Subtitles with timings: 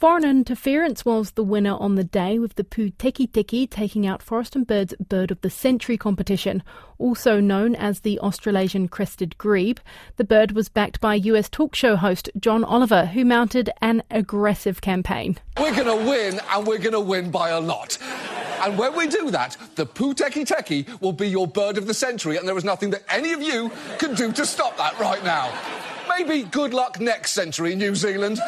[0.00, 4.66] Foreign interference was the winner on the day, with the Pūteketeke taking out Forest and
[4.66, 6.62] Bird's Bird of the Century competition,
[6.96, 9.78] also known as the Australasian crested grebe.
[10.16, 14.80] The bird was backed by US talk show host John Oliver, who mounted an aggressive
[14.80, 15.36] campaign.
[15.60, 17.98] We're going to win, and we're going to win by a lot.
[18.62, 22.48] And when we do that, the Pūteketeke will be your bird of the century, and
[22.48, 25.52] there is nothing that any of you can do to stop that right now.
[26.08, 28.40] Maybe good luck next century, New Zealand.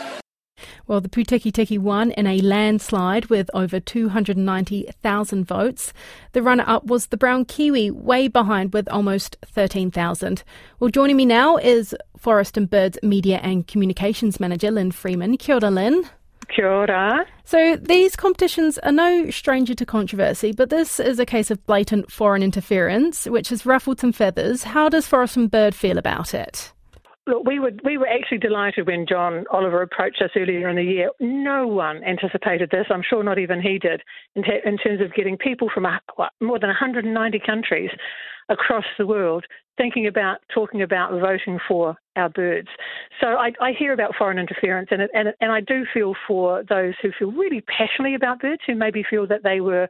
[0.86, 5.92] Well, the Pūteketeke won in a landslide with over 290,000 votes.
[6.32, 10.42] The runner up was the brown kiwi, way behind with almost 13,000.
[10.80, 15.36] Well, joining me now is Forest and Birds Media and Communications Manager Lynn Freeman.
[15.36, 16.04] Kia ora, Lynn.
[16.48, 17.26] Kia ora.
[17.44, 22.10] So these competitions are no stranger to controversy, but this is a case of blatant
[22.10, 24.64] foreign interference, which has ruffled some feathers.
[24.64, 26.72] How does Forest and Bird feel about it?
[27.26, 30.82] Look, we were we were actually delighted when John Oliver approached us earlier in the
[30.82, 31.10] year.
[31.20, 32.86] No one anticipated this.
[32.90, 34.02] I'm sure not even he did.
[34.34, 37.90] In, in terms of getting people from a, what, more than 190 countries
[38.48, 39.44] across the world
[39.78, 42.68] thinking about talking about voting for our birds.
[43.20, 46.62] So I, I hear about foreign interference, and, it, and and I do feel for
[46.68, 49.88] those who feel really passionately about birds, who maybe feel that they were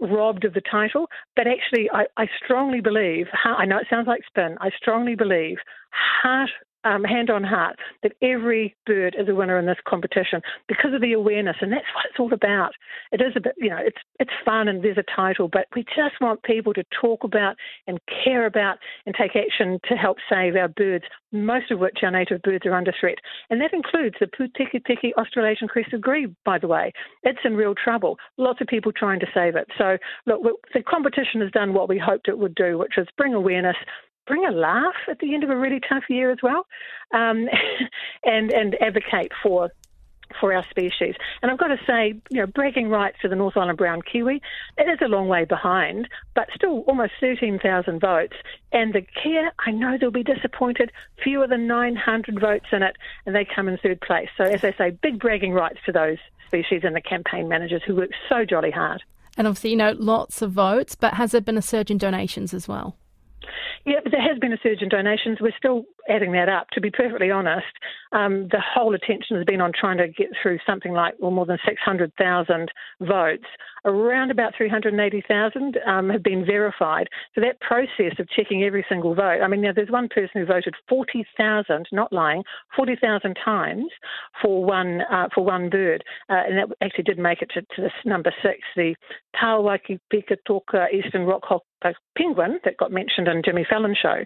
[0.00, 1.06] robbed of the title.
[1.34, 5.58] But actually, I, I strongly believe, I know it sounds like spin, I strongly believe,
[5.90, 6.50] heart
[6.86, 11.00] um, hand on heart, that every bird is a winner in this competition because of
[11.00, 12.72] the awareness, and that's what it's all about.
[13.12, 15.84] It is a bit, you know, it's it's fun and there's a title, but we
[15.84, 17.56] just want people to talk about
[17.86, 22.10] and care about and take action to help save our birds, most of which our
[22.10, 23.18] native birds are under threat,
[23.50, 26.34] and that includes the Pūteketeke Australasian crested grebe.
[26.44, 26.92] By the way,
[27.24, 28.16] it's in real trouble.
[28.38, 29.66] Lots of people trying to save it.
[29.76, 33.34] So look, the competition has done what we hoped it would do, which is bring
[33.34, 33.76] awareness,
[34.26, 36.66] bring a laugh at the end of a really tough year as well,
[37.12, 37.48] um,
[38.24, 39.70] and and advocate for
[40.40, 41.14] for our species.
[41.42, 44.42] And I've got to say, you know, bragging rights to the North Island brown kiwi,
[44.76, 48.34] it is a long way behind, but still almost 13,000 votes.
[48.72, 50.92] And the kea, I know they'll be disappointed,
[51.22, 54.28] fewer than 900 votes in it, and they come in third place.
[54.36, 57.96] So as I say, big bragging rights to those species and the campaign managers who
[57.96, 59.02] work so jolly hard.
[59.36, 62.54] And obviously, you know, lots of votes, but has there been a surge in donations
[62.54, 62.96] as well?
[63.86, 65.38] Yeah, there has been a surge in donations.
[65.40, 66.68] We're still adding that up.
[66.72, 67.66] To be perfectly honest,
[68.12, 71.46] um, the whole attention has been on trying to get through something like well more
[71.46, 73.44] than 600,000 votes.
[73.84, 77.08] Around about 380,000 um, have been verified.
[77.34, 79.40] So that process of checking every single vote.
[79.42, 82.42] I mean, now there's one person who voted 40,000, not lying,
[82.74, 83.86] 40,000 times
[84.42, 87.82] for one uh, for one bird, uh, and that actually did make it to, to
[87.82, 88.94] this number six, the
[89.40, 91.60] Tawaki Piki Toka Eastern Rockhopper
[92.16, 94.24] penguin that got mentioned in Jimmy Fallon's show.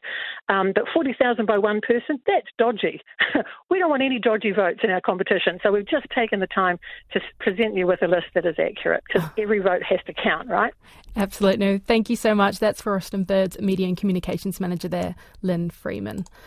[0.49, 3.03] Um, but 40,000 by one person, that's dodgy.
[3.71, 5.61] we don't want any dodgy votes in our competition.
[5.63, 6.81] So we've just taken the time
[7.13, 9.35] to present you with a list that is accurate because ah.
[9.39, 10.75] every vote has to count, right?
[11.15, 11.65] Absolutely.
[11.65, 12.59] No, thank you so much.
[12.59, 16.25] That's Forest and Birds Media and Communications Manager there, Lynn Freeman.